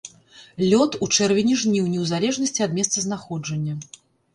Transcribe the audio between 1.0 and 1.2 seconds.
у